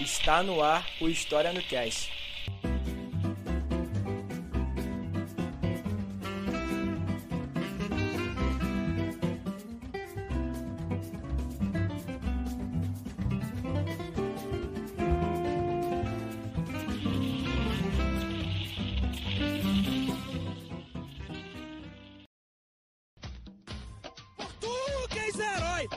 [0.00, 2.10] Está no ar o História no Cast.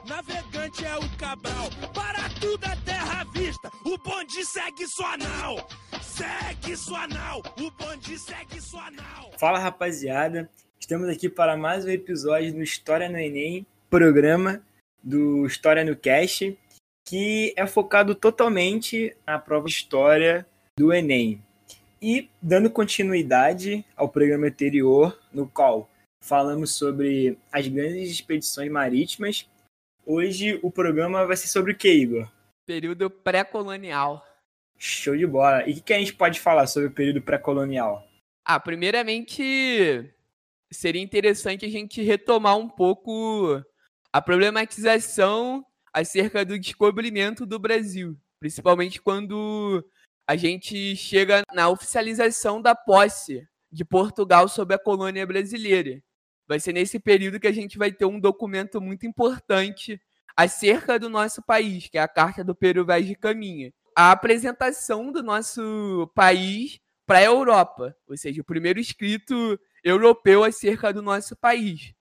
[0.06, 1.70] Navegante é o Cabral.
[1.94, 2.63] Para tudo
[4.44, 5.68] bonde segue sua nau.
[6.02, 9.32] Segue sua nau, o bonde segue sua nau.
[9.38, 10.50] Fala rapaziada,
[10.80, 14.62] estamos aqui para mais um episódio do História no Enem, programa
[15.02, 16.58] do História no Cast,
[17.08, 20.46] que é focado totalmente na prova de História
[20.78, 21.42] do Enem.
[22.02, 25.90] E dando continuidade ao programa anterior, no qual
[26.22, 29.50] falamos sobre as grandes expedições marítimas,
[30.06, 32.30] hoje o programa vai ser sobre o que, Igor?
[32.66, 34.33] Período pré-colonial.
[34.86, 35.66] Show de bola.
[35.66, 38.06] E o que, que a gente pode falar sobre o período pré-colonial?
[38.44, 40.14] Ah, primeiramente,
[40.70, 43.64] seria interessante a gente retomar um pouco
[44.12, 49.88] a problematização acerca do descobrimento do Brasil, principalmente quando
[50.28, 56.04] a gente chega na oficialização da posse de Portugal sobre a colônia brasileira.
[56.46, 59.98] Vai ser nesse período que a gente vai ter um documento muito importante
[60.36, 63.72] acerca do nosso país, que é a Carta do Peru Vaz de Caminha.
[63.96, 70.94] A apresentação do nosso país para a Europa, ou seja, o primeiro escrito europeu acerca
[70.94, 71.94] do nosso país.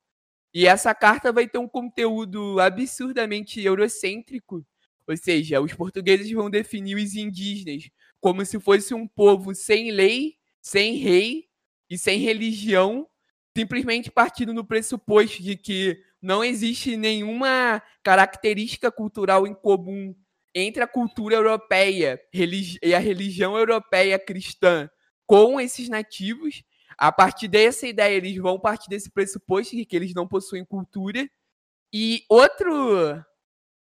[0.54, 4.64] E essa carta vai ter um conteúdo absurdamente eurocêntrico,
[5.06, 10.36] ou seja, os portugueses vão definir os indígenas como se fosse um povo sem lei,
[10.60, 11.48] sem rei
[11.90, 13.08] e sem religião,
[13.56, 20.14] simplesmente partindo no pressuposto de que não existe nenhuma característica cultural em comum
[20.54, 22.20] entre a cultura europeia
[22.82, 24.88] e a religião europeia cristã
[25.26, 26.62] com esses nativos.
[26.98, 31.28] A partir dessa ideia, eles vão partir desse pressuposto de que eles não possuem cultura.
[31.92, 33.22] E outro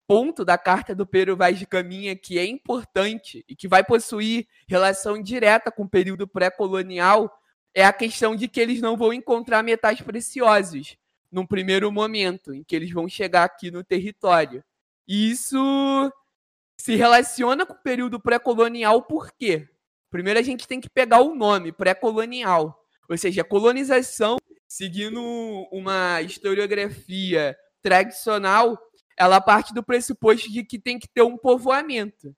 [0.07, 4.47] ponto da carta do Peru Vaz de Caminha que é importante e que vai possuir
[4.67, 7.31] relação direta com o período pré-colonial
[7.75, 10.97] é a questão de que eles não vão encontrar metais preciosos
[11.31, 14.63] num primeiro momento em que eles vão chegar aqui no território.
[15.07, 16.11] E isso
[16.79, 19.67] se relaciona com o período pré-colonial por quê?
[20.09, 22.83] Primeiro a gente tem que pegar o nome, pré-colonial.
[23.09, 24.37] Ou seja, colonização,
[24.67, 25.21] seguindo
[25.71, 28.79] uma historiografia tradicional,
[29.17, 32.33] ela parte do pressuposto de que tem que ter um povoamento.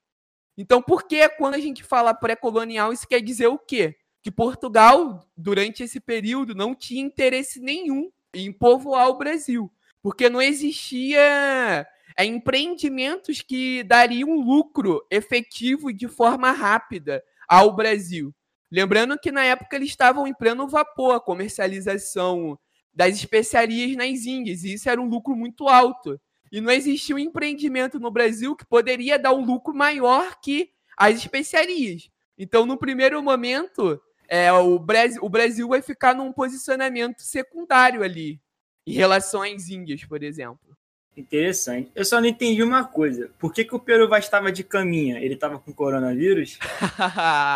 [0.58, 3.96] Então, por que quando a gente fala pré-colonial, isso quer dizer o quê?
[4.24, 9.72] Que Portugal, durante esse período, não tinha interesse nenhum em povoar o Brasil,
[10.02, 11.86] porque não existia
[12.18, 18.34] é, empreendimentos que dariam lucro efetivo de forma rápida ao Brasil.
[18.72, 22.58] Lembrando que na época eles estavam em pleno vapor, a comercialização
[22.94, 26.20] das especiarias nas Índias, e isso era um lucro muito alto.
[26.52, 31.18] E não existia um empreendimento no Brasil que poderia dar um lucro maior que as
[31.18, 32.10] especiarias.
[32.38, 38.42] Então, no primeiro momento, é, o, Brasil, o Brasil vai ficar num posicionamento secundário ali,
[38.86, 40.78] em relação às Índias, por exemplo.
[41.16, 41.92] Interessante.
[41.94, 43.30] Eu só não entendi uma coisa.
[43.38, 45.20] Por que, que o Peru vai estava de caminha?
[45.20, 46.58] Ele estava com coronavírus?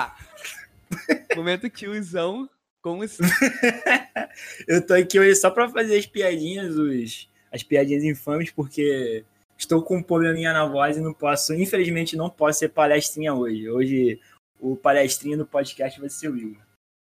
[1.36, 2.50] Momento tiozão.
[2.81, 3.24] Como assim?
[4.68, 9.24] eu tô aqui hoje só para fazer as piadinhas, os, as piadinhas infames, porque
[9.58, 13.69] estou com um probleminha na voz e não posso, infelizmente, não posso ser palestrinha hoje.
[13.69, 14.19] Hoje
[14.60, 16.58] o palestrinha no podcast vai ser o Will.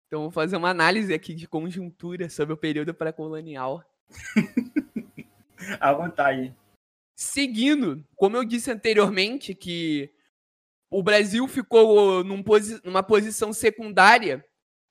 [0.08, 3.84] Então vou fazer uma análise aqui de conjuntura sobre o período pré-colonial.
[5.80, 6.56] à vontade.
[7.16, 10.12] Seguindo, como eu disse anteriormente, que
[10.90, 14.44] o Brasil ficou num posi numa posição secundária,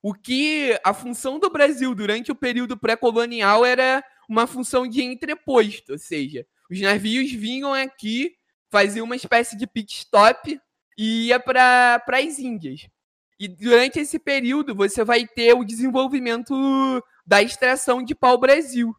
[0.03, 5.93] o que a função do Brasil durante o período pré-colonial era uma função de entreposto,
[5.93, 8.35] ou seja, os navios vinham aqui,
[8.71, 10.61] faziam uma espécie de pit stop
[10.99, 12.89] e ia para as Índias.
[13.39, 16.55] E durante esse período você vai ter o desenvolvimento
[17.27, 18.97] da extração de pau-brasil,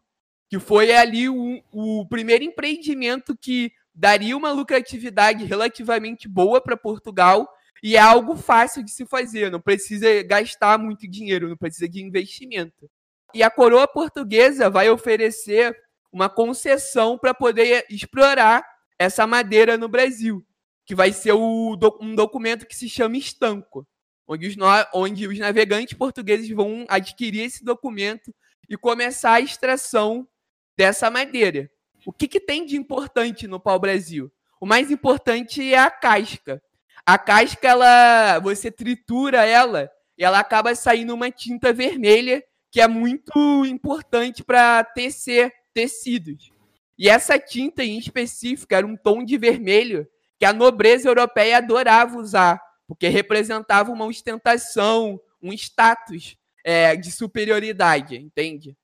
[0.54, 7.52] que foi ali o, o primeiro empreendimento que daria uma lucratividade relativamente boa para Portugal
[7.82, 12.00] e é algo fácil de se fazer, não precisa gastar muito dinheiro, não precisa de
[12.00, 12.88] investimento.
[13.34, 15.76] E a coroa portuguesa vai oferecer
[16.12, 18.64] uma concessão para poder explorar
[18.96, 20.46] essa madeira no Brasil,
[20.86, 23.84] que vai ser o, um documento que se chama estanco,
[24.24, 24.54] onde os,
[24.94, 28.32] onde os navegantes portugueses vão adquirir esse documento
[28.70, 30.28] e começar a extração
[30.76, 31.70] dessa madeira.
[32.06, 34.30] O que, que tem de importante no pau-brasil?
[34.60, 36.62] O mais importante é a casca.
[37.06, 42.88] A casca, ela, você tritura ela e ela acaba saindo uma tinta vermelha que é
[42.88, 46.50] muito importante para tecer tecidos.
[46.98, 52.18] E essa tinta em específico era um tom de vermelho que a nobreza europeia adorava
[52.18, 58.76] usar, porque representava uma ostentação, um status é, de superioridade, entende?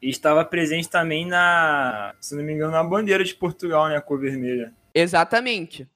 [0.00, 4.00] E estava presente também na, se não me engano, na bandeira de Portugal, né, a
[4.00, 4.74] cor vermelha.
[4.94, 5.88] Exatamente.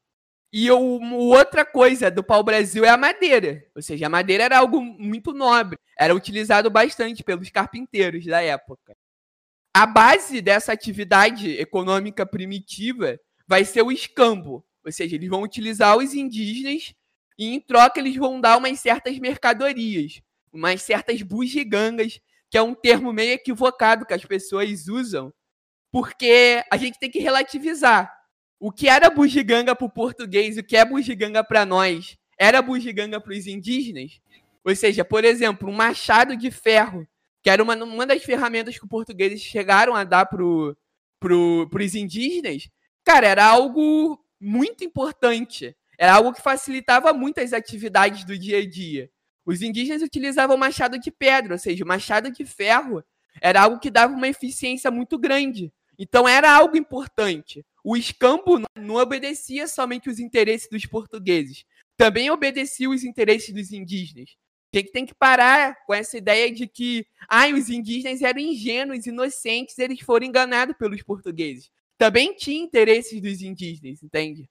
[0.53, 3.65] E o, outra coisa do pau-brasil é a madeira.
[3.75, 5.79] Ou seja, a madeira era algo muito nobre.
[5.97, 8.95] Era utilizado bastante pelos carpinteiros da época.
[9.73, 14.65] A base dessa atividade econômica primitiva vai ser o escambo.
[14.85, 16.93] Ou seja, eles vão utilizar os indígenas
[17.39, 20.21] e, em troca, eles vão dar umas certas mercadorias,
[20.53, 22.21] umas certas bugigangas
[22.51, 25.33] que é um termo meio equivocado que as pessoas usam,
[25.93, 28.13] porque a gente tem que relativizar.
[28.59, 33.21] O que era bugiganga para o português o que é bugiganga para nós era bugiganga
[33.21, 34.21] para os indígenas?
[34.65, 37.07] Ou seja, por exemplo, um machado de ferro,
[37.43, 40.43] que era uma, uma das ferramentas que os portugueses chegaram a dar para
[41.19, 42.69] pro, os indígenas,
[43.05, 45.77] cara, era algo muito importante.
[45.99, 49.11] Era algo que facilitava muito as atividades do dia a dia.
[49.51, 53.03] Os indígenas utilizavam machado de pedra, ou seja, machado de ferro
[53.43, 55.73] era algo que dava uma eficiência muito grande.
[55.99, 57.67] Então era algo importante.
[57.83, 61.65] O escambo não obedecia somente os interesses dos portugueses,
[61.97, 64.37] também obedecia os interesses dos indígenas.
[64.73, 69.77] A tem que parar com essa ideia de que ah, os indígenas eram ingênuos, inocentes,
[69.81, 71.73] eles foram enganados pelos portugueses.
[71.99, 74.49] Também tinha interesses dos indígenas, entende?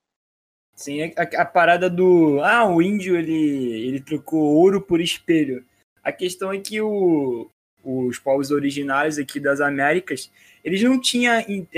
[0.79, 2.39] Sim, a, a, parada do.
[2.41, 5.65] Ah, o índio ele, ele trocou ouro por espelho.
[6.01, 7.49] A questão é que o,
[7.83, 10.31] os povos originários aqui das Américas,
[10.63, 11.33] eles não tinham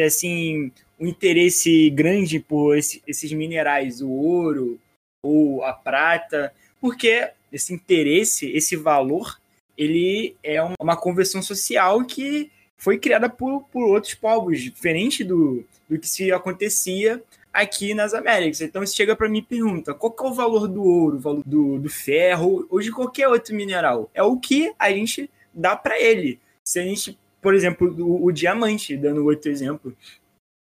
[0.05, 4.79] assim, um interesse grande por esse, esses minerais, o ouro
[5.25, 9.41] ou a prata, porque esse interesse, esse valor,
[9.75, 15.97] ele é uma conversão social que foi criada por, por outros povos, diferente do, do
[15.97, 17.19] que se acontecia
[17.53, 18.61] aqui nas Américas.
[18.61, 21.19] Então você chega para mim e pergunta: qual que é o valor do ouro, o
[21.19, 24.09] valor do, do ferro ou de qualquer outro mineral?
[24.13, 26.39] É o que a gente dá para ele.
[26.63, 29.95] Se a gente, por exemplo, o, o diamante, dando outro exemplo,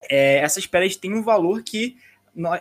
[0.08, 1.96] é, essas pedras têm um valor que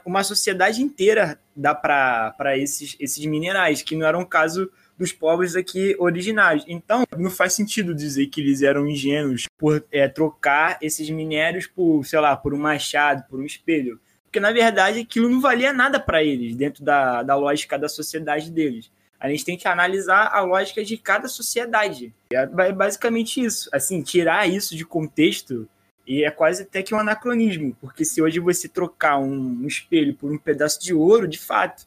[0.05, 5.55] uma sociedade inteira dá para esses, esses minerais, que não era um caso dos povos
[5.55, 6.63] aqui originários.
[6.67, 12.05] Então, não faz sentido dizer que eles eram ingênuos por é, trocar esses minérios por,
[12.05, 13.99] sei lá, por um machado, por um espelho
[14.33, 18.49] porque na verdade aquilo não valia nada para eles, dentro da, da lógica da sociedade
[18.49, 18.91] deles.
[19.19, 22.11] A gente tem que analisar a lógica de cada sociedade.
[22.33, 23.69] É basicamente isso.
[23.71, 25.69] Assim, tirar isso de contexto
[26.07, 30.15] e é quase até que um anacronismo, porque se hoje você trocar um, um espelho
[30.15, 31.85] por um pedaço de ouro, de fato,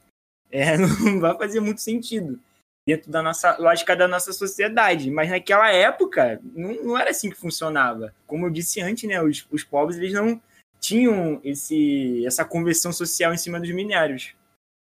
[0.49, 2.39] é, não vai fazer muito sentido.
[2.87, 5.11] dentro da nossa lógica da nossa sociedade.
[5.11, 8.15] Mas naquela época não, não era assim que funcionava.
[8.25, 10.41] Como eu disse antes, né, os, os povos eles não
[10.81, 14.35] tinham esse, essa conversão social em cima dos minérios.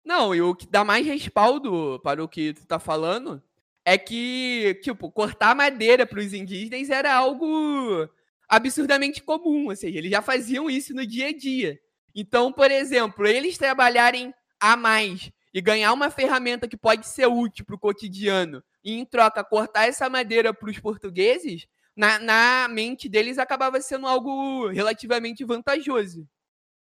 [0.05, 3.43] Não, e o que dá mais respaldo para o que tu tá falando
[3.85, 8.09] é que, tipo, cortar madeira para os indígenas era algo
[8.49, 11.79] absurdamente comum, ou seja, eles já faziam isso no dia a dia.
[12.15, 17.65] Então, por exemplo, eles trabalharem a mais e ganhar uma ferramenta que pode ser útil
[17.65, 21.67] para o cotidiano e, em troca, cortar essa madeira para os portugueses,
[21.99, 26.25] na, na mente deles acabava sendo algo relativamente vantajoso.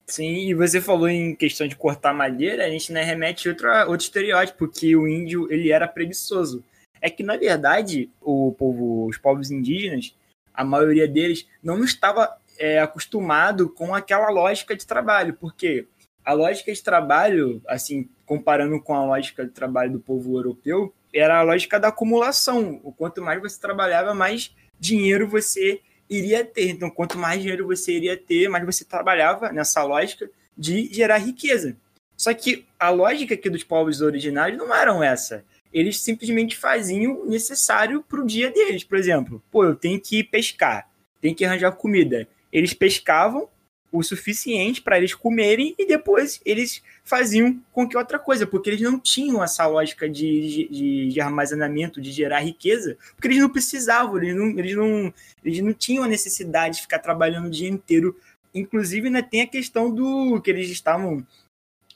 [0.05, 4.03] Sim, e você falou em questão de cortar madeira, a gente né, remete outro, outro
[4.03, 6.61] estereótipo, que o índio ele era preguiçoso.
[7.01, 10.13] É que, na verdade, o povo, os povos indígenas,
[10.53, 15.87] a maioria deles, não estava é, acostumado com aquela lógica de trabalho, porque
[16.25, 21.39] a lógica de trabalho, assim, comparando com a lógica de trabalho do povo europeu, era
[21.39, 22.81] a lógica da acumulação.
[22.83, 26.69] O quanto mais você trabalhava, mais dinheiro você iria ter.
[26.69, 31.75] Então, quanto mais dinheiro você iria ter, mais você trabalhava nessa lógica de gerar riqueza.
[32.15, 35.43] Só que a lógica aqui dos povos originários não eram essa.
[35.73, 38.83] Eles simplesmente faziam o necessário para o dia deles.
[38.83, 40.89] Por exemplo, pô, eu tenho que pescar,
[41.19, 42.27] tenho que arranjar comida.
[42.51, 43.49] Eles pescavam,
[43.91, 48.99] o suficiente para eles comerem e depois eles faziam qualquer outra coisa, porque eles não
[48.99, 54.35] tinham essa lógica de, de, de armazenamento, de gerar riqueza, porque eles não precisavam, eles
[54.35, 55.13] não, eles, não,
[55.43, 58.17] eles não tinham a necessidade de ficar trabalhando o dia inteiro.
[58.53, 61.25] Inclusive, né, tem a questão do que eles estavam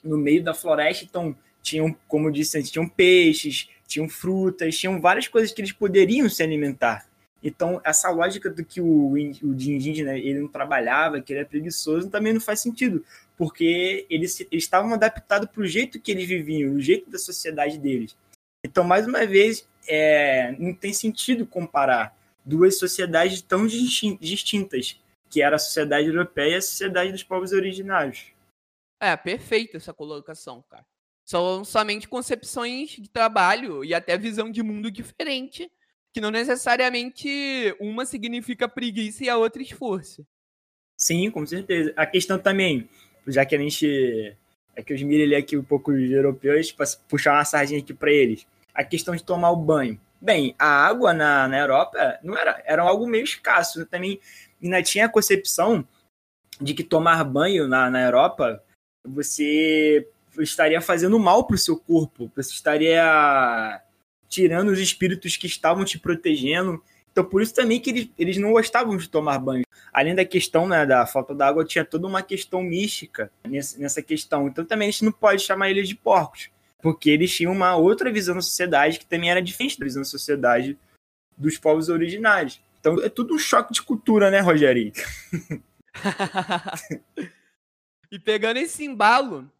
[0.02, 5.00] no meio da floresta, então tinham, como eu disse antes, tinham peixes, tinham frutas, tinham
[5.00, 7.09] várias coisas que eles poderiam se alimentar.
[7.42, 12.10] Então, essa lógica do que o, o indígena ele não trabalhava, que ele é preguiçoso,
[12.10, 13.04] também não faz sentido,
[13.36, 17.78] porque eles, eles estavam adaptados para o jeito que eles viviam, o jeito da sociedade
[17.78, 18.14] deles.
[18.64, 25.56] Então, mais uma vez, é, não tem sentido comparar duas sociedades tão distintas, que era
[25.56, 28.26] a sociedade europeia e a sociedade dos povos originários.
[29.00, 30.84] É, perfeita essa colocação, cara.
[31.24, 35.70] São somente concepções de trabalho e até visão de mundo diferente
[36.12, 40.26] que não necessariamente uma significa preguiça e a outra esforço.
[40.96, 41.92] Sim, com certeza.
[41.96, 42.88] A questão também,
[43.26, 44.36] já que a gente.
[44.76, 48.12] É que os mira aqui um pouco os europeus, para puxar uma sardinha aqui para
[48.12, 48.46] eles.
[48.74, 50.00] A questão de tomar o banho.
[50.20, 53.86] Bem, a água na, na Europa não era, era algo meio escasso.
[53.86, 54.20] Também
[54.62, 55.86] ainda tinha a concepção
[56.60, 58.62] de que tomar banho na, na Europa
[59.04, 60.06] você
[60.38, 62.30] estaria fazendo mal para o seu corpo.
[62.36, 63.82] Você estaria
[64.30, 66.82] tirando os espíritos que estavam te protegendo.
[67.10, 69.64] Então, por isso também que eles, eles não gostavam de tomar banho.
[69.92, 74.46] Além da questão né, da falta d'água, tinha toda uma questão mística nessa, nessa questão.
[74.46, 76.48] Então, também a gente não pode chamar eles de porcos,
[76.80, 80.08] porque eles tinham uma outra visão da sociedade que também era diferente da visão da
[80.08, 80.78] sociedade
[81.36, 82.62] dos povos originários.
[82.78, 84.92] Então, é tudo um choque de cultura, né, Rogério?
[88.10, 89.50] e pegando esse embalo,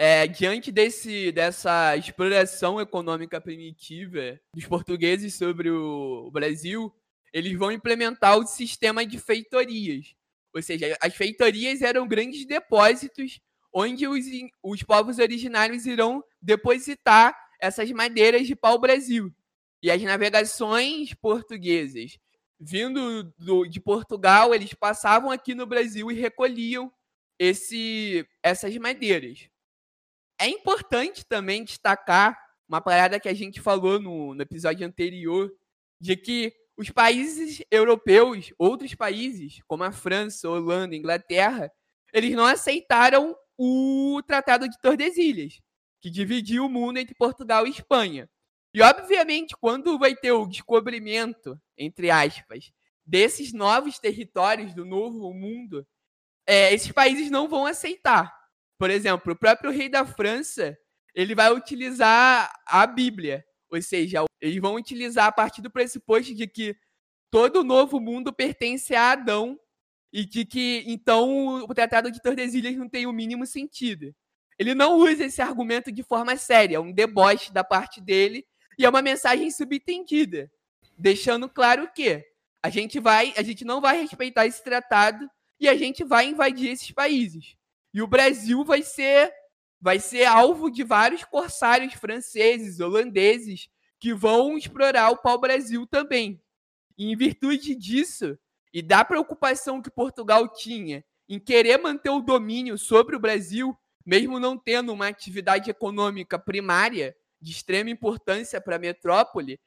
[0.00, 6.94] é, diante desse, dessa exploração econômica primitiva dos portugueses sobre o Brasil,
[7.32, 10.14] eles vão implementar o sistema de feitorias.
[10.54, 13.40] Ou seja, as feitorias eram grandes depósitos
[13.74, 14.24] onde os,
[14.62, 19.34] os povos originários irão depositar essas madeiras de pau-brasil.
[19.82, 22.16] E as navegações portuguesas
[22.60, 26.92] vindo do, de Portugal, eles passavam aqui no Brasil e recolhiam
[27.36, 29.48] esse, essas madeiras.
[30.40, 35.50] É importante também destacar uma parada que a gente falou no, no episódio anterior,
[36.00, 41.72] de que os países europeus, outros países, como a França, Holanda, Inglaterra,
[42.12, 45.60] eles não aceitaram o Tratado de Tordesilhas,
[46.00, 48.30] que dividiu o mundo entre Portugal e Espanha.
[48.72, 52.70] E, obviamente, quando vai ter o descobrimento, entre aspas,
[53.04, 55.84] desses novos territórios do novo mundo,
[56.46, 58.37] é, esses países não vão aceitar.
[58.78, 60.78] Por exemplo, o próprio rei da França,
[61.14, 66.46] ele vai utilizar a Bíblia, ou seja, eles vão utilizar a partir do pressuposto de
[66.46, 66.76] que
[67.30, 69.58] todo o novo mundo pertence a Adão
[70.12, 74.14] e de que então o Tratado de Tordesilhas não tem o mínimo sentido.
[74.58, 78.46] Ele não usa esse argumento de forma séria, é um deboche da parte dele
[78.78, 80.50] e é uma mensagem subentendida,
[80.96, 82.24] deixando claro que
[82.62, 85.28] a gente vai, a gente não vai respeitar esse tratado
[85.60, 87.57] e a gente vai invadir esses países.
[87.92, 89.32] E o Brasil vai ser
[89.80, 93.68] vai ser alvo de vários corsários franceses, holandeses
[94.00, 96.42] que vão explorar o pau-brasil também.
[96.96, 98.36] E em virtude disso
[98.72, 104.40] e da preocupação que Portugal tinha em querer manter o domínio sobre o Brasil, mesmo
[104.40, 109.60] não tendo uma atividade econômica primária, de extrema importância para a metrópole,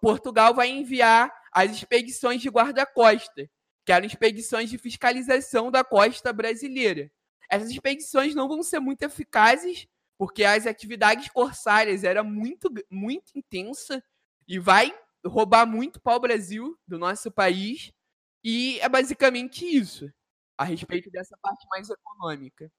[0.00, 3.48] Portugal vai enviar as expedições de guarda-costa,
[3.84, 7.10] que eram expedições de fiscalização da costa brasileira.
[7.50, 9.86] Essas expedições não vão ser muito eficazes,
[10.18, 14.02] porque as atividades corsárias eram muito, muito intensa
[14.48, 17.92] e vai roubar muito pau-brasil do nosso país.
[18.42, 20.10] E é basicamente isso
[20.56, 22.70] a respeito dessa parte mais econômica.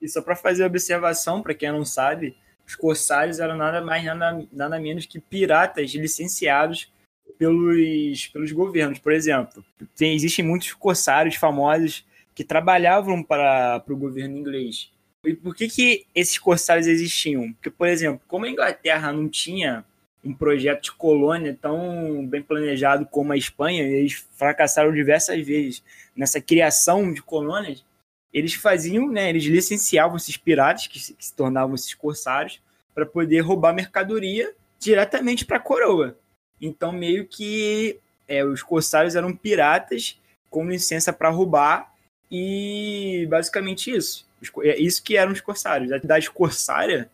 [0.00, 4.48] E só para fazer observação, para quem não sabe, os corsários eram nada mais, nada,
[4.52, 6.92] nada menos que piratas licenciados
[7.38, 8.98] pelos, pelos governos.
[8.98, 9.64] Por exemplo,
[9.96, 14.90] tem, existem muitos corsários famosos que trabalhavam para, o governo inglês.
[15.24, 17.52] E por que, que esses corsários existiam?
[17.52, 19.84] Porque, por exemplo, como a Inglaterra não tinha
[20.24, 25.82] um projeto de colônia tão bem planejado como a Espanha, eles fracassaram diversas vezes
[26.14, 27.84] nessa criação de colônias,
[28.32, 32.60] eles faziam, né, eles licenciavam esses piratas que se, que se tornavam esses corsários
[32.94, 36.16] para poder roubar mercadoria diretamente para a coroa.
[36.60, 41.91] Então, meio que é, os corsários eram piratas com licença para roubar
[42.34, 44.26] e basicamente isso.
[44.62, 45.92] É isso que eram os corsários.
[45.92, 47.10] A idade corsária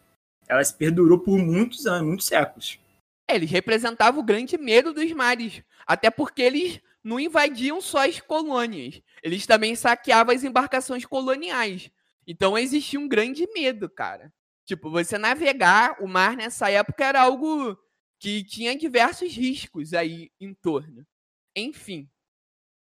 [0.46, 2.78] ela se perdurou por muitos anos, muitos séculos.
[3.28, 8.20] É, eles representavam o grande medo dos mares, até porque eles não invadiam só as
[8.20, 11.90] colônias, eles também saqueavam as embarcações coloniais.
[12.26, 14.32] Então existia um grande medo, cara.
[14.64, 17.76] Tipo, você navegar o mar nessa época era algo
[18.20, 21.04] que tinha diversos riscos aí em torno.
[21.56, 22.08] Enfim,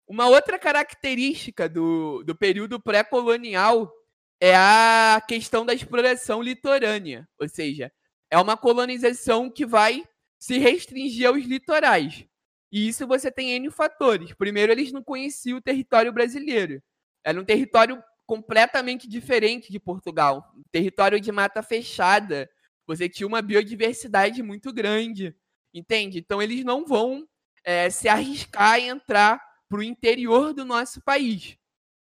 [0.08, 3.92] uma outra característica do, do período pré-colonial
[4.40, 7.92] é a questão da exploração litorânea, ou seja,
[8.30, 10.04] é uma colonização que vai
[10.38, 12.26] se restringir aos litorais.
[12.72, 14.34] E isso você tem N fatores.
[14.34, 16.84] Primeiro, eles não conheciam o território brasileiro.
[17.24, 20.52] Era um território completamente diferente de Portugal.
[20.56, 22.50] Um território de mata fechada.
[22.86, 25.34] Você tinha uma biodiversidade muito grande.
[25.74, 26.20] Entende?
[26.20, 27.28] Então, eles não vão
[27.64, 31.58] é, se arriscar e entrar para o interior do nosso país.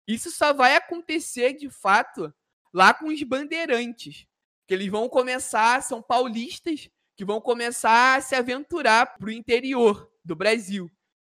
[0.08, 2.34] Isso só vai acontecer, de fato,
[2.74, 4.26] lá com os bandeirantes.
[4.68, 10.12] Que eles vão começar, são paulistas, que vão começar a se aventurar para o interior
[10.24, 10.92] do Brasil,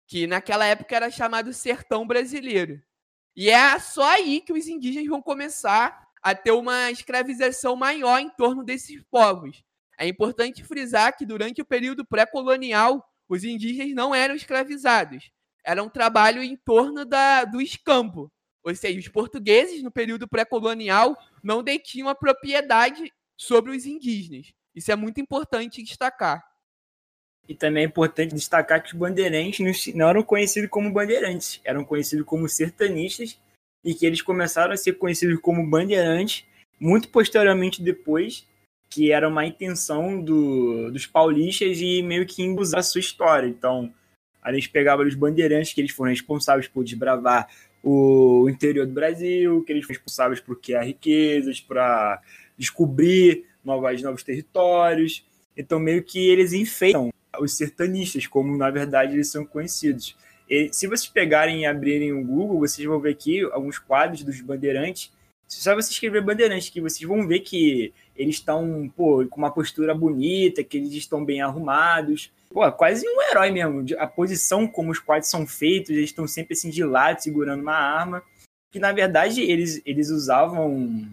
[0.07, 2.81] que naquela época era chamado sertão brasileiro.
[3.35, 8.29] E é só aí que os indígenas vão começar a ter uma escravização maior em
[8.29, 9.63] torno desses povos.
[9.97, 15.31] É importante frisar que durante o período pré-colonial, os indígenas não eram escravizados.
[15.63, 18.31] Era um trabalho em torno da, do escampo.
[18.63, 24.53] Ou seja, os portugueses, no período pré-colonial, não detinham a propriedade sobre os indígenas.
[24.75, 26.43] Isso é muito importante destacar.
[27.47, 32.25] E também é importante destacar que os bandeirantes não eram conhecidos como bandeirantes, eram conhecidos
[32.25, 33.37] como sertanistas
[33.83, 36.45] e que eles começaram a ser conhecidos como bandeirantes
[36.79, 38.47] muito posteriormente depois,
[38.89, 43.47] que era uma intenção do, dos paulistas e meio que embusar a sua história.
[43.47, 43.93] Então,
[44.41, 47.47] a gente pegava os bandeirantes que eles foram responsáveis por desbravar
[47.83, 52.21] o interior do Brasil, que eles foram responsáveis por criar riquezas, para
[52.57, 55.25] descobrir novos, novos territórios.
[55.55, 60.15] Então, meio que eles enfeitam os sertanistas, como na verdade eles são conhecidos.
[60.49, 64.39] E, se vocês pegarem e abrirem o Google, vocês vão ver aqui alguns quadros dos
[64.41, 65.11] bandeirantes.
[65.47, 70.63] Só você escrever bandeirantes, que vocês vão ver que eles estão com uma postura bonita,
[70.63, 72.31] que eles estão bem arrumados.
[72.53, 73.85] Pô, quase um herói mesmo.
[73.97, 77.75] A posição como os quadros são feitos, eles estão sempre assim de lado, segurando uma
[77.75, 78.23] arma.
[78.71, 81.07] Que na verdade eles, eles usavam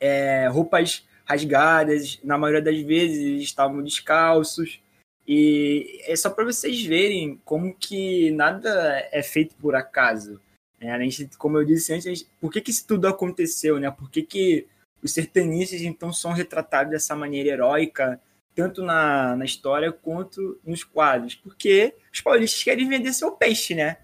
[0.00, 4.80] é, roupas rasgadas, na maioria das vezes eles estavam descalços.
[5.26, 10.40] E é só para vocês verem como que nada é feito por acaso.
[10.80, 10.90] Né?
[10.90, 13.78] A gente, como eu disse antes, por que, que isso tudo aconteceu?
[13.78, 13.90] Né?
[13.90, 14.66] Por que, que
[15.02, 18.20] os sertanistas então são retratados dessa maneira heróica,
[18.54, 21.34] tanto na, na história quanto nos quadros?
[21.34, 23.98] Porque os paulistas querem vender seu peixe, né?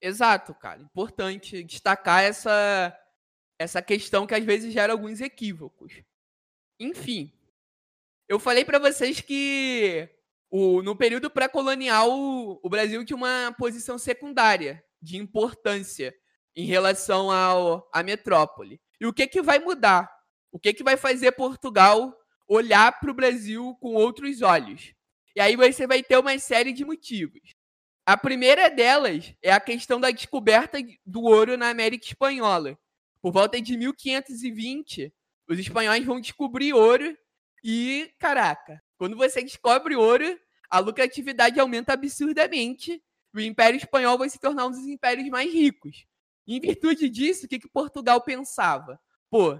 [0.00, 0.80] Exato, cara.
[0.80, 2.96] Importante destacar essa,
[3.58, 6.02] essa questão que às vezes gera alguns equívocos.
[6.78, 7.32] Enfim,
[8.28, 10.08] eu falei para vocês que
[10.50, 12.08] o, no período pré-colonial
[12.62, 16.14] o Brasil tinha uma posição secundária de importância
[16.56, 18.80] em relação ao, à metrópole.
[19.00, 20.10] E o que, que vai mudar?
[20.52, 22.16] O que, que vai fazer Portugal
[22.50, 24.92] olhar para o Brasil com outros olhos?
[25.36, 27.54] E aí você vai ter uma série de motivos.
[28.04, 32.76] A primeira delas é a questão da descoberta do ouro na América Espanhola.
[33.22, 35.12] Por volta de 1520,
[35.48, 37.16] os espanhóis vão descobrir ouro
[37.62, 43.00] e, caraca, quando você descobre ouro, a lucratividade aumenta absurdamente.
[43.32, 46.04] O Império Espanhol vai se tornar um dos impérios mais ricos.
[46.48, 49.00] Em virtude disso, o que, que Portugal pensava?
[49.30, 49.56] Pô,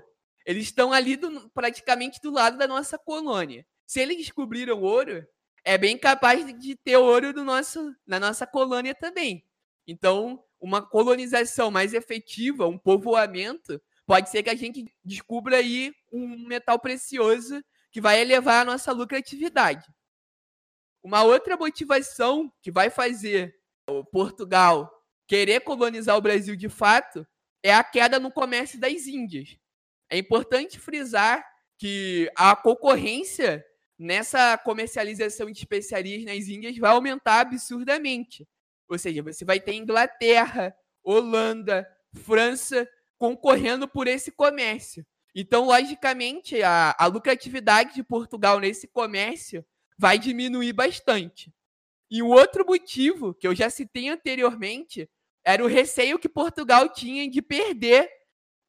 [0.47, 3.67] Eles estão ali do, praticamente do lado da nossa colônia.
[3.87, 5.27] Se eles descobriram ouro,
[5.65, 9.45] é bem capaz de ter ouro no nosso, na nossa colônia também.
[9.87, 16.47] Então, uma colonização mais efetiva, um povoamento, pode ser que a gente descubra aí um
[16.47, 19.87] metal precioso que vai elevar a nossa lucratividade.
[21.03, 23.55] Uma outra motivação que vai fazer
[23.89, 24.91] o Portugal
[25.27, 27.27] querer colonizar o Brasil de fato
[27.63, 29.57] é a queda no comércio das Índias.
[30.11, 31.45] É importante frisar
[31.79, 33.65] que a concorrência
[33.99, 38.47] nessa comercialização de especiarias nas Índias vai aumentar absurdamente.
[38.89, 41.87] Ou seja, você vai ter Inglaterra, Holanda,
[42.25, 45.07] França concorrendo por esse comércio.
[45.35, 49.65] Então, logicamente, a, a lucratividade de Portugal nesse comércio
[49.97, 51.53] vai diminuir bastante.
[52.11, 55.09] E o outro motivo, que eu já citei anteriormente,
[55.45, 58.11] era o receio que Portugal tinha de perder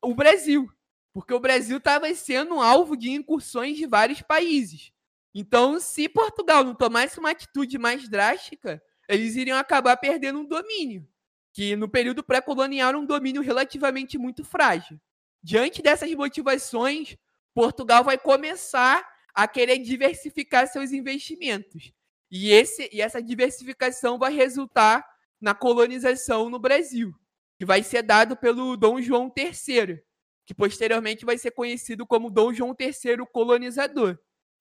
[0.01, 0.69] o Brasil.
[1.13, 4.91] Porque o Brasil estava sendo alvo de incursões de vários países.
[5.33, 11.07] Então, se Portugal não tomasse uma atitude mais drástica, eles iriam acabar perdendo um domínio,
[11.53, 14.99] que no período pré-colonial era um domínio relativamente muito frágil.
[15.43, 17.17] Diante dessas motivações,
[17.53, 21.91] Portugal vai começar a querer diversificar seus investimentos.
[22.29, 25.05] E, esse, e essa diversificação vai resultar
[25.39, 27.13] na colonização no Brasil,
[27.57, 30.01] que vai ser dado pelo Dom João III,
[30.45, 34.17] que posteriormente vai ser conhecido como Dom João III colonizador.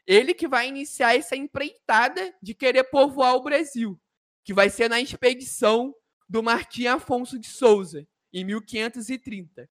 [0.06, 4.00] Ele que vai iniciar essa empreitada de querer povoar o Brasil,
[4.44, 5.94] que vai ser na expedição
[6.28, 9.68] do Martim Afonso de Souza, em 1530.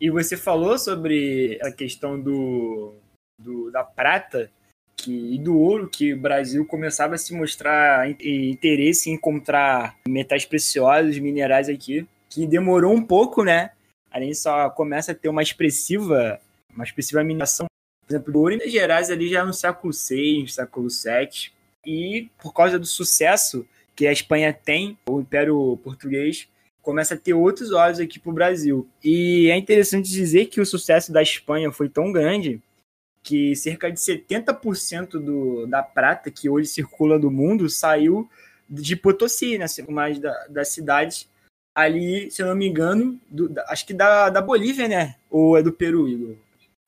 [0.00, 2.94] E você falou sobre a questão do,
[3.38, 4.50] do da prata
[4.96, 10.44] que, e do ouro, que o Brasil começava a se mostrar interesse em encontrar metais
[10.44, 13.72] preciosos, minerais aqui, que demorou um pouco, né?
[14.16, 16.40] A gente só começa a ter uma expressiva,
[16.74, 17.66] uma expressiva mineração.
[18.00, 21.52] Por exemplo, do ouro em Minas Gerais ali já no século VI, século VII.
[21.84, 26.48] E por causa do sucesso que a Espanha tem, o Império Português,
[26.80, 28.88] começa a ter outros olhos aqui para o Brasil.
[29.04, 32.62] E é interessante dizer que o sucesso da Espanha foi tão grande
[33.22, 38.26] que cerca de 70% do, da prata que hoje circula do mundo saiu
[38.66, 41.28] de Potosí, né, mais da, da cidade
[41.76, 45.14] ali, se eu não me engano, do, da, acho que da, da Bolívia, né?
[45.30, 46.34] Ou é do Peru, Igor?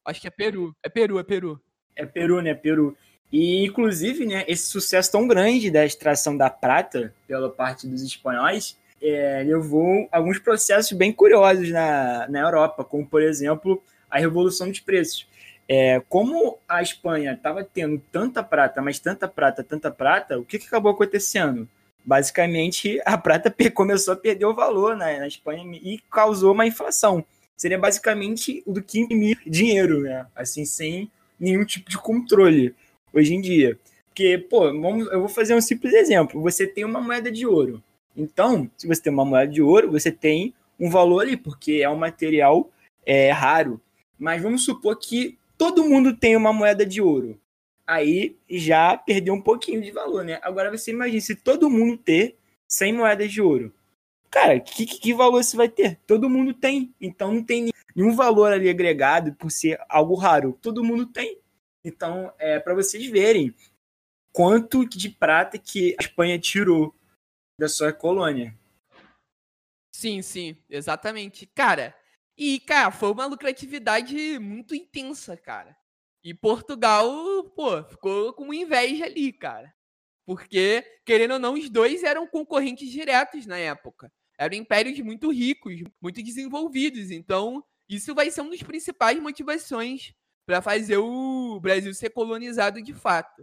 [0.03, 0.75] Acho que é Peru.
[0.83, 1.61] É Peru, é Peru.
[1.95, 2.55] É Peru, né?
[2.55, 2.97] Peru.
[3.31, 8.79] E, inclusive, né, esse sucesso tão grande da extração da prata pela parte dos espanhóis
[9.03, 14.81] é, levou alguns processos bem curiosos na, na Europa, como, por exemplo, a Revolução dos
[14.81, 15.29] Preços.
[15.69, 20.59] É, como a Espanha estava tendo tanta prata, mas tanta prata, tanta prata, o que,
[20.59, 21.69] que acabou acontecendo?
[22.09, 27.23] Basicamente, a prata começou a perder o valor na, na Espanha e causou uma inflação.
[27.55, 30.27] Seria basicamente do que imprimir dinheiro, né?
[30.35, 32.75] Assim, sem nenhum tipo de controle
[33.13, 33.79] hoje em dia.
[34.07, 36.41] Porque, pô, vamos, eu vou fazer um simples exemplo.
[36.41, 37.85] Você tem uma moeda de ouro.
[38.17, 41.91] Então, se você tem uma moeda de ouro, você tem um valor ali, porque é
[41.91, 42.71] um material
[43.05, 43.79] é, raro.
[44.19, 47.39] Mas vamos supor que todo mundo tem uma moeda de ouro.
[47.89, 50.39] Aí já perdeu um pouquinho de valor, né?
[50.43, 52.37] Agora você imagina se todo mundo ter
[52.69, 53.75] 100 moedas de ouro.
[54.31, 55.99] Cara, que, que valor você vai ter?
[56.07, 56.95] Todo mundo tem.
[57.01, 60.53] Então não tem nenhum valor ali agregado por ser algo raro.
[60.61, 61.41] Todo mundo tem.
[61.83, 63.55] Então, é para vocês verem
[64.35, 66.95] quanto de prata que a Espanha tirou
[67.59, 68.55] da sua colônia.
[69.95, 71.47] Sim, sim, exatamente.
[71.47, 71.97] Cara,
[72.37, 75.75] e, cara, foi uma lucratividade muito intensa, cara.
[76.29, 77.09] E Portugal,
[77.57, 79.73] pô, ficou com inveja ali, cara.
[80.27, 84.13] Porque, querendo ou não, os dois eram concorrentes diretos na época.
[84.39, 87.11] Eram impérios muito ricos, muito desenvolvidos.
[87.11, 90.13] Então, isso vai ser uma das principais motivações
[90.45, 93.43] para fazer o Brasil ser colonizado de fato.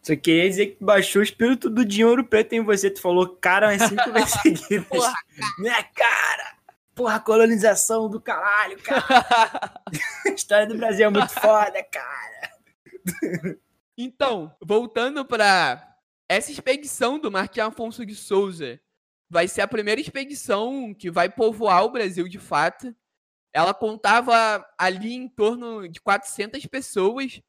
[0.00, 2.90] Só queria dizer que baixou o espírito do dinheiro preto em você.
[2.90, 4.88] Tu falou cara umas cinco vezes seguidas.
[4.88, 5.54] Porra, cara.
[5.58, 6.56] Minha cara!
[6.94, 9.82] Porra, colonização do caralho, cara!
[10.26, 12.52] a história do Brasil é muito foda, cara!
[13.98, 15.96] então, voltando para
[16.28, 18.80] essa expedição do Marquês Afonso de Souza,
[19.28, 22.94] vai ser a primeira expedição que vai povoar o Brasil de fato.
[23.52, 27.40] Ela contava ali em torno de 400 pessoas.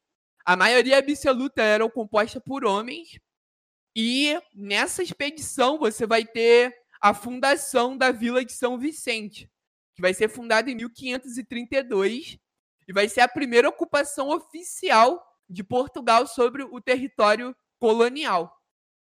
[0.44, 3.18] A maioria absoluta eram composta por homens.
[3.94, 9.50] E nessa expedição você vai ter a fundação da Vila de São Vicente,
[9.94, 12.38] que vai ser fundada em 1532
[12.88, 18.52] e vai ser a primeira ocupação oficial de Portugal sobre o território colonial.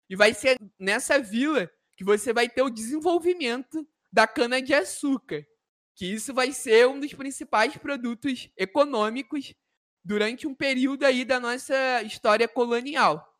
[0.08, 5.46] E vai ser nessa vila que você vai ter o desenvolvimento da cana-de-açúcar,
[5.94, 9.54] que isso vai ser um dos principais produtos econômicos
[10.04, 13.31] durante um período aí da nossa história colonial.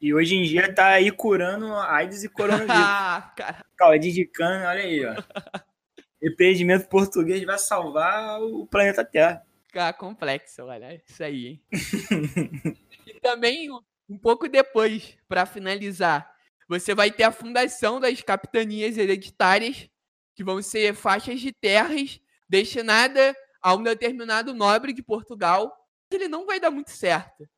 [0.00, 2.70] E hoje em dia tá aí curando AIDS e coronavírus.
[2.80, 3.64] Ah, cara.
[3.98, 5.14] De cana, olha aí, ó.
[6.22, 9.42] Empreendimento português vai salvar o planeta Terra.
[9.66, 11.62] Ficar complexo, olha, isso aí, hein?
[13.06, 13.70] e também,
[14.08, 16.30] um pouco depois, para finalizar,
[16.68, 19.88] você vai ter a fundação das capitanias hereditárias,
[20.34, 25.72] que vão ser faixas de terras destinadas a um determinado nobre de Portugal.
[26.10, 27.48] Ele não vai dar muito certo.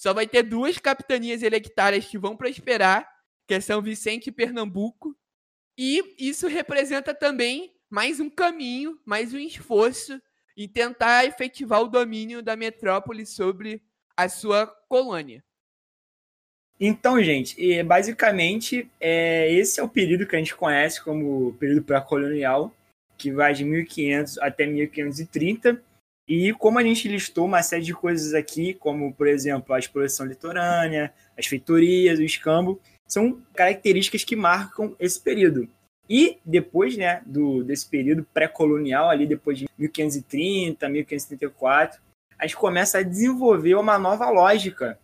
[0.00, 3.06] Só vai ter duas capitanias hereditárias que vão prosperar,
[3.46, 5.14] que é São Vicente e Pernambuco.
[5.76, 10.18] E isso representa também mais um caminho, mais um esforço
[10.56, 13.82] em tentar efetivar o domínio da metrópole sobre
[14.16, 15.44] a sua colônia.
[16.80, 22.74] Então, gente, basicamente, é, esse é o período que a gente conhece como período pré-colonial,
[23.18, 25.89] que vai de 1500 até 1530.
[26.30, 30.24] E como a gente listou uma série de coisas aqui, como, por exemplo, a exploração
[30.24, 35.68] litorânea, as feitorias, o escambo, são características que marcam esse período.
[36.08, 42.00] E depois né, do, desse período pré-colonial, ali depois de 1530, 1534,
[42.38, 45.00] a gente começa a desenvolver uma nova lógica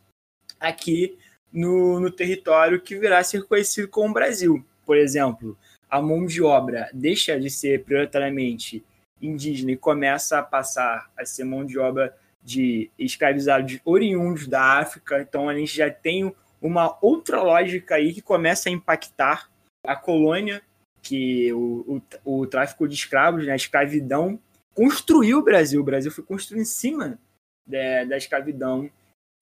[0.61, 1.19] aqui
[1.53, 4.65] no, no território que virá a ser conhecido como Brasil.
[4.85, 5.59] Por exemplo,
[5.91, 8.85] a mão de obra deixa de ser prioritariamente
[9.27, 15.21] indígena e começa a passar a ser mão de obra de escravizados oriundos da África.
[15.21, 19.51] Então a gente já tem uma outra lógica aí que começa a impactar
[19.85, 20.63] a colônia
[21.03, 24.41] que o, o, o tráfico de escravos, né, a escravidão,
[24.75, 25.81] construiu o Brasil.
[25.81, 27.19] O Brasil foi construído em cima
[27.67, 28.91] da, da escravidão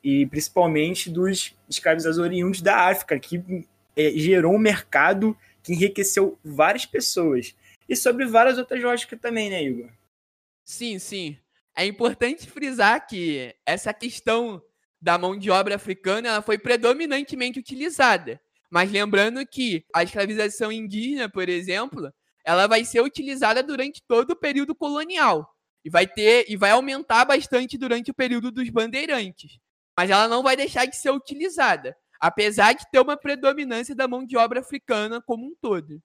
[0.02, 3.66] e principalmente dos escravizados oriundos da África, que
[3.96, 7.54] é, gerou um mercado que enriqueceu várias pessoas.
[7.88, 9.90] E sobre várias outras lógicas também, né, Igor?
[10.64, 11.38] Sim, sim.
[11.76, 14.62] É importante frisar que essa questão
[15.00, 18.40] da mão de obra africana foi predominantemente utilizada.
[18.70, 22.10] Mas lembrando que a escravização indígena, por exemplo,
[22.44, 25.48] ela vai ser utilizada durante todo o período colonial
[25.84, 29.58] e vai ter e vai aumentar bastante durante o período dos bandeirantes.
[29.96, 34.24] Mas ela não vai deixar de ser utilizada, apesar de ter uma predominância da mão
[34.24, 36.02] de obra africana como um todo.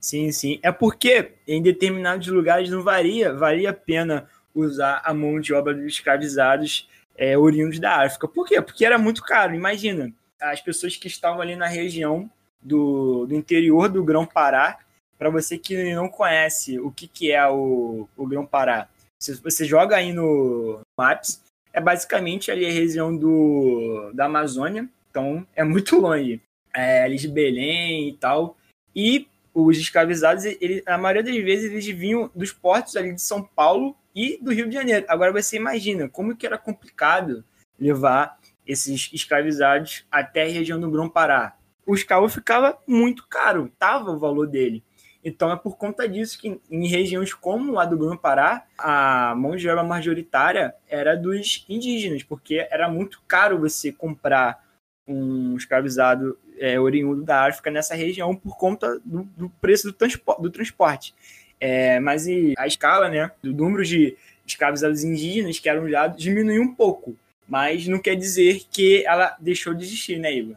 [0.00, 0.58] Sim, sim.
[0.62, 5.74] É porque em determinados lugares não varia, valia a pena usar a mão de obra
[5.74, 8.26] dos escravizados é, oriundos da África.
[8.26, 8.60] Por quê?
[8.62, 9.54] Porque era muito caro.
[9.54, 12.30] Imagina, as pessoas que estavam ali na região
[12.62, 14.78] do, do interior do Grão-Pará.
[15.18, 19.96] Para você que não conhece o que, que é o, o Grão-Pará, se você joga
[19.96, 21.42] aí no Maps,
[21.74, 26.40] é basicamente ali a região do, da Amazônia, então é muito longe.
[26.74, 28.56] É, ali de Belém e tal.
[28.96, 29.28] E
[29.64, 33.96] os escravizados, ele, a maioria das vezes, eles vinham dos portos ali de São Paulo
[34.14, 35.06] e do Rio de Janeiro.
[35.08, 37.44] Agora você imagina como que era complicado
[37.78, 41.56] levar esses escravizados até a região do Grão-Pará.
[41.86, 44.84] O escravo ficava muito caro, tava o valor dele.
[45.22, 49.68] Então é por conta disso que em regiões como a do Grão-Pará, a mão de
[49.68, 54.64] obra majoritária era dos indígenas, porque era muito caro você comprar
[55.06, 60.40] um escravizado é, oriundo da África nessa região por conta do, do preço do, transpo
[60.40, 61.14] do transporte.
[61.58, 66.74] É, mas a escala né, do número de escravizados indígenas que eram usados diminuiu um
[66.74, 67.16] pouco
[67.50, 70.56] mas não quer dizer que ela deixou de existir, né, Igor?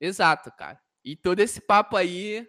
[0.00, 0.80] Exato, cara.
[1.04, 2.48] E todo esse papo aí,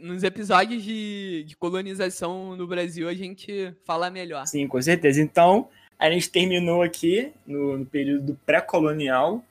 [0.00, 4.44] nos episódios de, de colonização no Brasil, a gente fala melhor.
[4.48, 5.22] Sim, com certeza.
[5.22, 9.44] Então, a gente terminou aqui no, no período pré-colonial.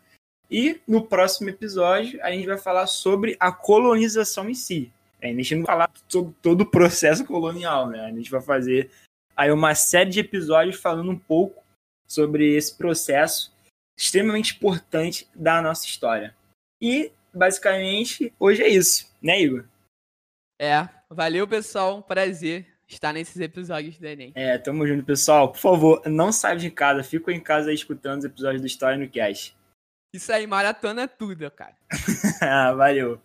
[0.54, 4.94] E no próximo episódio, a gente vai falar sobre a colonização em si.
[5.20, 8.06] A gente não vai falar sobre todo o processo colonial, né?
[8.06, 8.92] A gente vai fazer
[9.36, 11.64] aí uma série de episódios falando um pouco
[12.08, 13.52] sobre esse processo
[13.98, 16.36] extremamente importante da nossa história.
[16.80, 19.66] E, basicamente, hoje é isso, né, Igor?
[20.62, 21.98] É, valeu, pessoal.
[21.98, 24.32] Um prazer estar nesses episódios do Enem.
[24.36, 25.52] É, tamo junto, pessoal.
[25.52, 29.00] Por favor, não saia de casa, fica em casa aí escutando os episódios do História
[29.00, 29.56] no Cast.
[30.14, 31.76] Isso aí, maratona tudo, cara.
[32.42, 33.20] ah, valeu.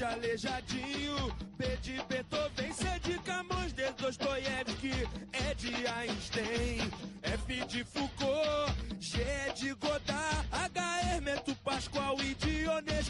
[0.00, 1.16] de aleijadinho.
[1.58, 4.92] B de Beethoven, C de Camões, D Dostoiévski,
[5.32, 6.90] E de Einstein,
[7.22, 9.18] F de Foucault, G
[9.54, 10.89] de Godard, H
[11.92, 12.34] qual e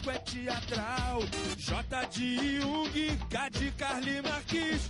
[0.09, 1.21] é teatral.
[1.57, 4.89] J de Jung, K de Carly Marquis.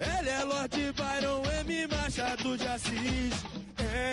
[0.00, 3.44] Ele é Lorde Byron, M Machado de Assis.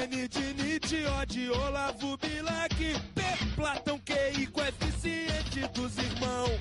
[0.03, 2.75] N de Nietzsche, O de Olavo Bilac.
[2.75, 3.21] P
[3.55, 6.59] Platão, Q e coeficiente dos irmãos.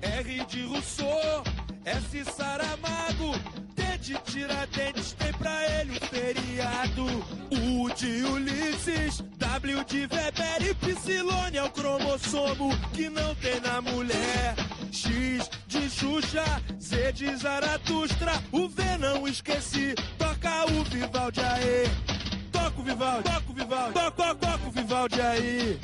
[0.00, 1.44] R de Rousseau,
[1.84, 3.67] S Saramago.
[3.98, 7.04] Tiradentes tem pra ele um feriado.
[7.50, 13.80] U de Ulisses, W de Weber e Psilone é o cromossomo que não tem na
[13.80, 14.54] mulher.
[14.92, 16.44] X de Xuxa,
[16.80, 21.84] Z de Zaratustra, o V não esqueci, toca o Vivaldi aí.
[22.50, 25.80] Toca o Vivaldi, toca o Vivaldi, toca, toca, toca o Vivaldi aí.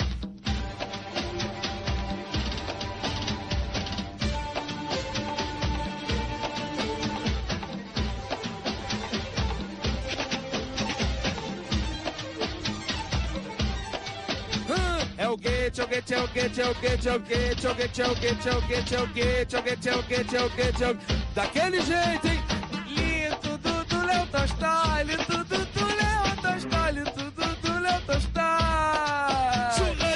[21.34, 22.40] Daquele jeito, hein?
[22.86, 28.00] Lindo do, do Léo Tolstói, lindo do, do Léo Tolstói, lindo do, do Léo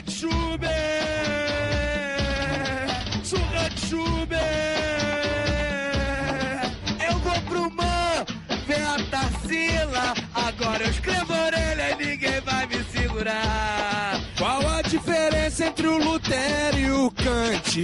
[0.02, 0.70] de Schubert,
[3.24, 4.40] surra de Schubert.
[7.10, 8.24] Eu vou pro man,
[8.66, 13.77] ver a Tarsila, agora eu escrevo orelha e ninguém vai me segurar.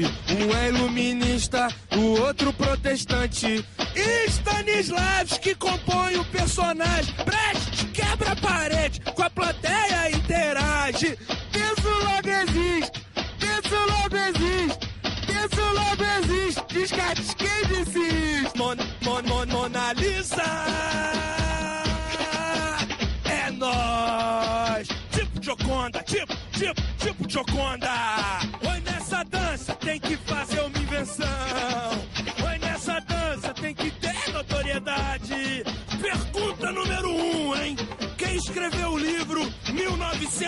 [0.03, 3.65] Um é iluminista, o outro protestante.
[3.95, 7.15] E Stanislavski compõe o personagem.
[7.25, 9.64] Preste, quebra a parede, com a plateia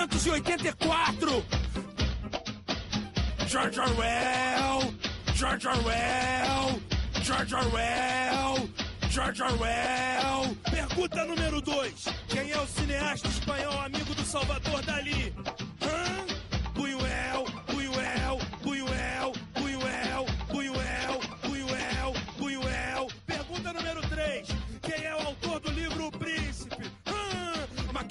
[0.06, 1.44] 1984?
[3.48, 4.94] George Orwell,
[5.34, 6.80] George Orwell,
[7.22, 8.68] George Orwell,
[9.10, 10.56] George Orwell.
[10.70, 12.04] Pergunta número 2.
[12.28, 15.34] Quem é o cineasta espanhol amigo do Salvador Dali?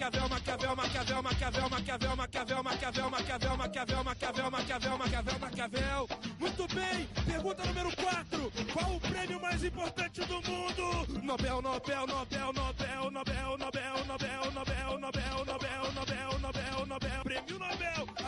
[0.06, 6.08] Maquiavel, Maquiavel, Maquiavel, Maquiavel, Maquiavel, Maquiavel, Maquiavel, Maquiavel, Maquiavel, Maquiavel, Maquiavel, Maquiavel, Maquiavel.
[6.40, 7.10] Muito bem.
[7.26, 8.52] Pergunta número 4.
[8.72, 11.24] Qual o prêmio mais importante do mundo?
[11.24, 17.24] Nobel, Nobel, Nobel, Nobel, Nobel, Nobel, Nobel, Nobel, Nobel, Nobel, Nobel, Nobel, Nobel.
[17.24, 18.25] Prêmio Nobel.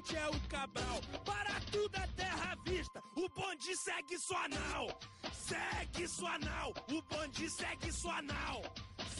[0.00, 1.00] Navegante é o Cabral.
[1.24, 4.88] Para tudo é terra à vista, o bonde segue sua nau.
[5.32, 8.62] Segue sua nau, o bonde segue sua nau.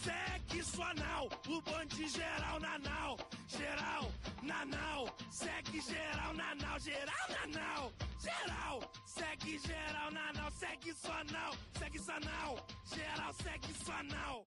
[0.02, 3.16] Segue sua nau, o bonde geral na nau.
[3.48, 4.10] Geral
[4.42, 6.78] na nau, segue geral na nau.
[6.78, 8.80] Geral na nau, geral.
[9.06, 11.52] Segue geral na nau, segue sua nau.
[11.78, 14.46] Segue sua nau, geral segue sua nau.